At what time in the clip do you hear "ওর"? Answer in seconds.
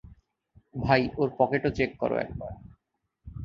1.17-1.29